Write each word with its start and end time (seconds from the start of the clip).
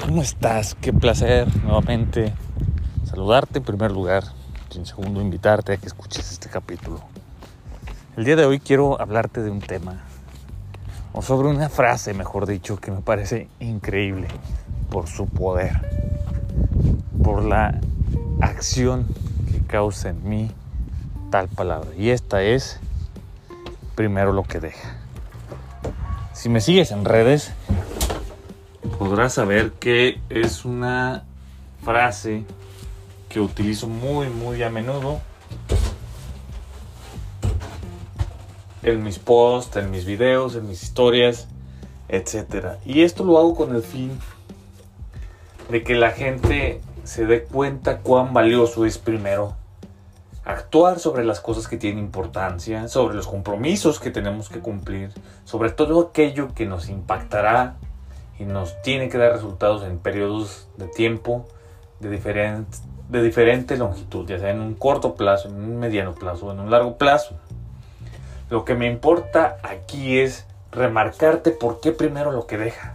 ¿Cómo 0.00 0.22
estás? 0.22 0.74
Qué 0.80 0.94
placer 0.94 1.46
nuevamente 1.62 2.32
saludarte 3.04 3.58
en 3.58 3.64
primer 3.64 3.92
lugar 3.92 4.24
y 4.72 4.78
en 4.78 4.86
segundo 4.86 5.20
invitarte 5.20 5.74
a 5.74 5.76
que 5.76 5.86
escuches 5.86 6.32
este 6.32 6.48
capítulo. 6.48 7.00
El 8.16 8.24
día 8.24 8.34
de 8.34 8.46
hoy 8.46 8.60
quiero 8.60 9.00
hablarte 9.00 9.42
de 9.42 9.50
un 9.50 9.60
tema, 9.60 10.00
o 11.12 11.20
sobre 11.20 11.48
una 11.48 11.68
frase, 11.68 12.14
mejor 12.14 12.46
dicho, 12.46 12.78
que 12.78 12.90
me 12.90 13.02
parece 13.02 13.48
increíble 13.60 14.28
por 14.90 15.06
su 15.06 15.26
poder, 15.26 15.80
por 17.22 17.44
la 17.44 17.78
acción 18.40 19.06
que 19.52 19.60
causa 19.60 20.08
en 20.08 20.28
mí 20.28 20.50
tal 21.30 21.48
palabra. 21.48 21.90
Y 21.96 22.08
esta 22.08 22.42
es 22.42 22.80
primero 23.94 24.32
lo 24.32 24.44
que 24.44 24.60
deja. 24.60 24.96
Si 26.32 26.48
me 26.48 26.62
sigues 26.62 26.90
en 26.90 27.04
redes, 27.04 27.52
podrás 29.00 29.32
saber 29.32 29.72
que 29.72 30.20
es 30.28 30.66
una 30.66 31.24
frase 31.82 32.44
que 33.30 33.40
utilizo 33.40 33.88
muy, 33.88 34.28
muy 34.28 34.62
a 34.62 34.68
menudo 34.68 35.22
en 38.82 39.02
mis 39.02 39.18
posts, 39.18 39.76
en 39.76 39.90
mis 39.90 40.04
videos, 40.04 40.54
en 40.54 40.68
mis 40.68 40.82
historias, 40.82 41.48
etc. 42.10 42.76
Y 42.84 43.00
esto 43.00 43.24
lo 43.24 43.38
hago 43.38 43.54
con 43.54 43.74
el 43.74 43.82
fin 43.82 44.20
de 45.70 45.82
que 45.82 45.94
la 45.94 46.10
gente 46.10 46.82
se 47.04 47.24
dé 47.24 47.44
cuenta 47.44 48.00
cuán 48.00 48.34
valioso 48.34 48.84
es 48.84 48.98
primero 48.98 49.56
actuar 50.44 50.98
sobre 50.98 51.24
las 51.24 51.40
cosas 51.40 51.68
que 51.68 51.78
tienen 51.78 52.04
importancia, 52.04 52.86
sobre 52.86 53.14
los 53.14 53.26
compromisos 53.26 53.98
que 53.98 54.10
tenemos 54.10 54.50
que 54.50 54.58
cumplir, 54.58 55.10
sobre 55.44 55.70
todo 55.70 56.10
aquello 56.10 56.52
que 56.54 56.66
nos 56.66 56.90
impactará 56.90 57.78
y 58.40 58.46
nos 58.46 58.80
tiene 58.80 59.10
que 59.10 59.18
dar 59.18 59.32
resultados 59.32 59.84
en 59.84 59.98
periodos 59.98 60.66
de 60.78 60.88
tiempo 60.88 61.46
de, 62.00 62.08
diferente, 62.08 62.78
de 63.10 63.22
diferente 63.22 63.76
longitud, 63.76 64.26
ya 64.26 64.38
sea 64.38 64.50
en 64.50 64.60
un 64.60 64.74
corto 64.74 65.14
plazo, 65.14 65.48
en 65.48 65.56
un 65.56 65.78
mediano 65.78 66.14
plazo 66.14 66.50
en 66.50 66.58
un 66.58 66.70
largo 66.70 66.96
plazo. 66.96 67.36
Lo 68.48 68.64
que 68.64 68.74
me 68.74 68.86
importa 68.86 69.58
aquí 69.62 70.18
es 70.18 70.46
remarcarte 70.72 71.50
por 71.50 71.80
qué 71.80 71.92
primero 71.92 72.32
lo 72.32 72.46
que 72.46 72.56
deja. 72.56 72.94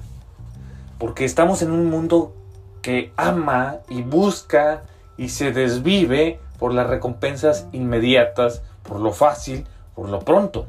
Porque 0.98 1.26
estamos 1.26 1.62
en 1.62 1.72
un 1.72 1.92
mundo 1.92 2.34
que 2.82 3.14
ama 3.16 3.78
y 3.88 4.02
busca 4.02 4.82
y 5.16 5.30
se 5.30 5.52
desvive 5.52 6.40
por 6.58 6.74
las 6.74 6.88
recompensas 6.88 7.68
inmediatas, 7.72 8.64
por 8.82 9.00
lo 9.00 9.12
fácil, 9.12 9.68
por 9.94 10.10
lo 10.10 10.22
pronto. 10.22 10.66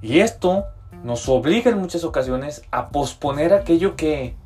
Y 0.00 0.18
esto 0.18 0.66
nos 1.02 1.28
obliga 1.28 1.70
en 1.70 1.78
muchas 1.78 2.04
ocasiones 2.04 2.62
a 2.70 2.90
posponer 2.90 3.52
aquello 3.52 3.96
que 3.96 4.36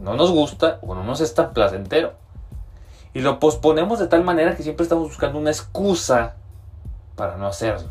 no 0.00 0.14
nos 0.14 0.30
gusta 0.30 0.78
o 0.82 0.94
no 0.94 1.04
nos 1.04 1.20
es 1.20 1.34
tan 1.34 1.52
placentero. 1.52 2.14
Y 3.14 3.20
lo 3.20 3.38
posponemos 3.38 3.98
de 3.98 4.08
tal 4.08 4.24
manera 4.24 4.56
que 4.56 4.62
siempre 4.62 4.82
estamos 4.82 5.08
buscando 5.08 5.38
una 5.38 5.50
excusa 5.50 6.34
para 7.14 7.36
no 7.36 7.46
hacerlo. 7.46 7.88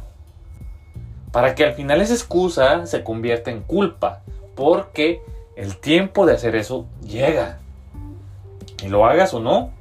Para 1.32 1.56
que 1.56 1.66
al 1.66 1.74
final 1.74 2.02
esa 2.02 2.14
excusa 2.14 2.86
se 2.86 3.04
convierta 3.04 3.50
en 3.50 3.62
culpa. 3.62 4.22
Porque 4.56 5.22
el 5.56 5.78
tiempo 5.78 6.26
de 6.26 6.34
hacer 6.34 6.56
eso 6.56 6.86
llega. 7.02 7.60
Y 8.84 8.88
lo 8.88 9.06
hagas 9.06 9.34
o 9.34 9.40
no, 9.40 9.72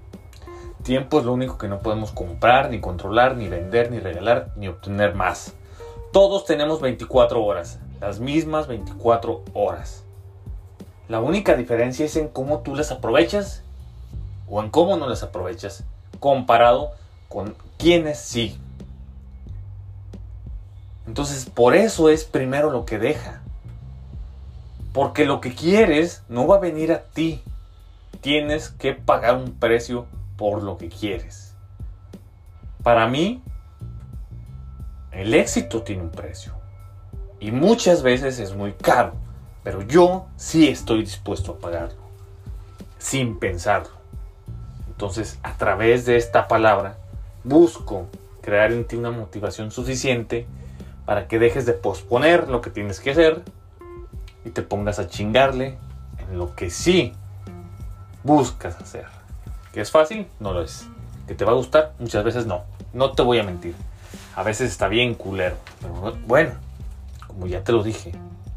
tiempo 0.83 1.19
es 1.19 1.25
lo 1.25 1.33
único 1.33 1.59
que 1.59 1.69
no 1.69 1.81
podemos 1.81 2.13
comprar, 2.13 2.71
ni 2.71 2.81
controlar, 2.81 3.37
ni 3.37 3.49
vender, 3.49 3.91
ni 3.91 3.99
regalar, 3.99 4.53
ni 4.57 4.69
obtener 4.69 5.15
más. 5.15 5.55
Todos 6.15 6.45
tenemos 6.45 6.81
24 6.81 7.45
horas 7.45 7.81
las 8.01 8.21
mismas 8.21 8.69
24 8.69 9.43
horas. 9.53 10.05
La 11.09 11.21
única 11.21 11.57
diferencia 11.57 12.07
es 12.07 12.15
en 12.15 12.29
cómo 12.29 12.61
tú 12.61 12.77
las 12.77 12.93
aprovechas 12.93 13.65
o 14.49 14.63
en 14.63 14.71
cómo 14.71 14.97
no 14.97 15.09
las 15.09 15.25
aprovechas 15.25 15.83
comparado 16.21 16.93
con 17.29 17.57
quienes 17.79 18.21
sí. 18.21 18.61
Entonces, 21.09 21.47
por 21.47 21.75
eso 21.75 22.09
es 22.09 22.25
primero 22.25 22.71
lo 22.71 22.85
que 22.85 23.01
deja. 23.01 23.43
Porque 24.93 25.25
lo 25.25 25.41
que 25.41 25.53
quieres 25.53 26.23
no 26.29 26.47
va 26.47 26.59
a 26.59 26.61
venir 26.61 26.93
a 26.93 27.03
ti. 27.03 27.43
Tienes 28.21 28.69
que 28.69 28.93
pagar 28.93 29.35
un 29.35 29.51
precio 29.51 30.07
por 30.37 30.63
lo 30.63 30.79
que 30.79 30.91
quieres. 30.91 31.57
Para 32.85 33.09
mí, 33.09 33.43
el 35.15 35.35
éxito 35.35 35.83
tiene 35.83 36.03
un 36.03 36.11
precio. 36.11 36.53
Y 37.41 37.51
muchas 37.51 38.03
veces 38.03 38.39
es 38.39 38.55
muy 38.55 38.73
caro. 38.73 39.13
Pero 39.63 39.83
yo 39.83 40.27
sí 40.37 40.69
estoy 40.69 41.01
dispuesto 41.01 41.53
a 41.53 41.59
pagarlo. 41.59 42.03
Sin 42.99 43.39
pensarlo. 43.39 43.95
Entonces, 44.89 45.39
a 45.43 45.57
través 45.57 46.05
de 46.05 46.17
esta 46.17 46.49
palabra, 46.49 46.99
busco 47.43 48.07
crear 48.41 48.73
en 48.73 48.85
ti 48.85 48.97
una 48.97 49.11
motivación 49.11 49.71
suficiente 49.71 50.47
para 51.05 51.29
que 51.29 51.39
dejes 51.39 51.67
de 51.67 51.73
posponer 51.73 52.49
lo 52.49 52.61
que 52.61 52.71
tienes 52.71 53.01
que 53.01 53.11
hacer 53.11 53.43
y 54.45 54.51
te 54.51 54.63
pongas 54.63 54.99
a 54.99 55.09
chingarle 55.09 55.79
en 56.19 56.39
lo 56.39 56.55
que 56.55 56.71
sí 56.71 57.13
buscas 58.23 58.77
hacer. 58.77 59.07
¿Que 59.73 59.81
es 59.81 59.91
fácil? 59.91 60.27
No 60.41 60.53
lo 60.53 60.63
es. 60.63 60.87
¿Que 61.27 61.35
te 61.35 61.45
va 61.45 61.53
a 61.53 61.57
gustar? 61.57 61.95
Muchas 61.99 62.25
veces 62.25 62.47
no. 62.47 62.63
No 62.93 63.13
te 63.13 63.23
voy 63.23 63.39
a 63.39 63.43
mentir. 63.43 63.75
A 64.37 64.43
veces 64.43 64.71
está 64.71 64.89
bien 64.89 65.15
culero. 65.15 65.57
Pero 65.81 66.17
bueno, 66.27 66.53
como 67.27 67.47
ya 67.47 67.63
te 67.63 67.73
lo 67.73 67.83
dije, 67.83 68.13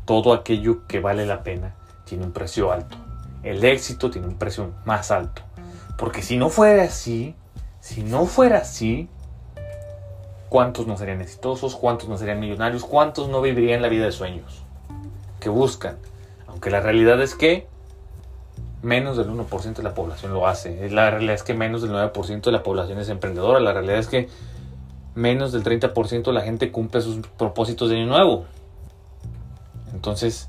todo 0.05 0.33
aquello 0.33 0.87
que 0.87 0.99
vale 0.99 1.25
la 1.25 1.43
pena 1.43 1.75
tiene 2.05 2.25
un 2.25 2.31
precio 2.31 2.71
alto. 2.71 2.97
El 3.43 3.63
éxito 3.63 4.09
tiene 4.09 4.27
un 4.27 4.37
precio 4.37 4.71
más 4.85 5.11
alto. 5.11 5.41
Porque 5.97 6.21
si 6.21 6.37
no 6.37 6.49
fuera 6.49 6.83
así, 6.83 7.35
si 7.79 8.03
no 8.03 8.25
fuera 8.25 8.59
así, 8.59 9.07
¿cuántos 10.49 10.87
no 10.87 10.97
serían 10.97 11.21
exitosos? 11.21 11.75
¿Cuántos 11.75 12.09
no 12.09 12.17
serían 12.17 12.39
millonarios? 12.39 12.83
¿Cuántos 12.83 13.29
no 13.29 13.41
vivirían 13.41 13.81
la 13.81 13.89
vida 13.89 14.05
de 14.05 14.11
sueños 14.11 14.63
que 15.39 15.49
buscan? 15.49 15.97
Aunque 16.47 16.69
la 16.69 16.79
realidad 16.79 17.21
es 17.21 17.35
que 17.35 17.67
menos 18.81 19.17
del 19.17 19.29
1% 19.29 19.75
de 19.75 19.83
la 19.83 19.93
población 19.93 20.33
lo 20.33 20.47
hace. 20.47 20.89
La 20.89 21.09
realidad 21.09 21.35
es 21.35 21.43
que 21.43 21.53
menos 21.53 21.81
del 21.81 21.91
9% 21.91 22.41
de 22.41 22.51
la 22.51 22.63
población 22.63 22.99
es 22.99 23.09
emprendedora. 23.09 23.59
La 23.59 23.73
realidad 23.73 23.97
es 23.97 24.07
que 24.07 24.29
menos 25.17 25.51
del 25.51 25.63
30% 25.63 26.23
de 26.23 26.31
la 26.31 26.41
gente 26.41 26.71
cumple 26.71 27.01
sus 27.01 27.25
propósitos 27.37 27.89
de 27.89 27.97
año 27.97 28.05
nuevo. 28.05 28.45
Entonces, 29.91 30.47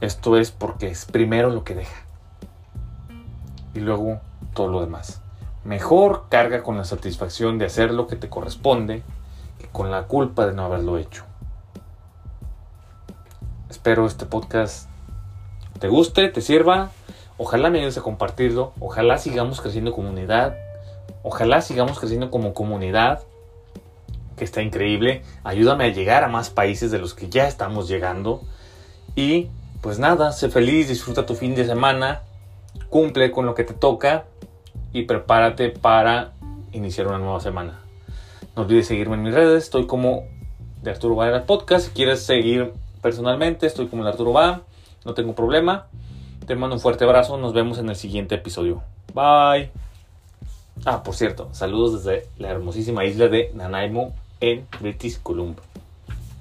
esto 0.00 0.38
es 0.38 0.50
porque 0.50 0.88
es 0.88 1.04
primero 1.04 1.50
lo 1.50 1.62
que 1.62 1.74
deja. 1.74 2.06
Y 3.74 3.80
luego 3.80 4.20
todo 4.54 4.68
lo 4.68 4.80
demás. 4.80 5.20
Mejor 5.64 6.24
carga 6.30 6.62
con 6.62 6.78
la 6.78 6.84
satisfacción 6.84 7.58
de 7.58 7.66
hacer 7.66 7.92
lo 7.92 8.06
que 8.06 8.16
te 8.16 8.30
corresponde 8.30 9.02
que 9.58 9.66
con 9.68 9.90
la 9.90 10.04
culpa 10.04 10.46
de 10.46 10.54
no 10.54 10.64
haberlo 10.64 10.96
hecho. 10.96 11.24
Espero 13.68 14.06
este 14.06 14.24
podcast 14.24 14.88
te 15.78 15.88
guste, 15.88 16.28
te 16.30 16.40
sirva. 16.40 16.90
Ojalá 17.36 17.68
me 17.68 17.80
ayudes 17.80 17.98
a 17.98 18.02
compartirlo. 18.02 18.72
Ojalá 18.80 19.18
sigamos 19.18 19.60
creciendo 19.60 19.92
comunidad. 19.92 20.56
Ojalá 21.28 21.60
sigamos 21.60 21.98
creciendo 21.98 22.30
como 22.30 22.54
comunidad 22.54 23.24
que 24.36 24.44
está 24.44 24.62
increíble. 24.62 25.24
Ayúdame 25.42 25.86
a 25.86 25.88
llegar 25.88 26.22
a 26.22 26.28
más 26.28 26.50
países 26.50 26.92
de 26.92 27.00
los 27.00 27.14
que 27.14 27.28
ya 27.28 27.48
estamos 27.48 27.88
llegando. 27.88 28.42
Y 29.16 29.48
pues 29.80 29.98
nada, 29.98 30.30
sé 30.30 30.50
feliz, 30.50 30.86
disfruta 30.86 31.26
tu 31.26 31.34
fin 31.34 31.56
de 31.56 31.66
semana, 31.66 32.20
cumple 32.90 33.32
con 33.32 33.44
lo 33.44 33.56
que 33.56 33.64
te 33.64 33.74
toca 33.74 34.26
y 34.92 35.02
prepárate 35.02 35.70
para 35.70 36.30
iniciar 36.70 37.08
una 37.08 37.18
nueva 37.18 37.40
semana. 37.40 37.80
No 38.54 38.62
olvides 38.62 38.86
seguirme 38.86 39.16
en 39.16 39.24
mis 39.24 39.34
redes, 39.34 39.64
estoy 39.64 39.88
como 39.88 40.28
de 40.80 40.92
Arturo 40.92 41.24
el 41.24 41.42
Podcast. 41.42 41.88
Si 41.88 41.90
quieres 41.92 42.22
seguir 42.22 42.72
personalmente, 43.02 43.66
estoy 43.66 43.88
como 43.88 44.02
el 44.02 44.08
Arturo 44.08 44.32
Va, 44.32 44.60
no 45.04 45.14
tengo 45.14 45.34
problema. 45.34 45.88
Te 46.46 46.54
mando 46.54 46.76
un 46.76 46.80
fuerte 46.80 47.02
abrazo, 47.02 47.36
nos 47.36 47.52
vemos 47.52 47.78
en 47.78 47.88
el 47.88 47.96
siguiente 47.96 48.36
episodio. 48.36 48.84
Bye. 49.12 49.85
Ah, 50.84 51.02
por 51.02 51.14
cierto, 51.14 51.48
saludos 51.52 52.04
desde 52.04 52.28
la 52.38 52.50
hermosísima 52.50 53.04
isla 53.04 53.28
de 53.28 53.50
Nanaimo, 53.54 54.14
en 54.40 54.66
British 54.80 55.20
Columbia. 55.22 55.62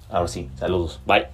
Ahora 0.10 0.28
sí, 0.28 0.50
saludos. 0.58 1.00
Bye. 1.06 1.28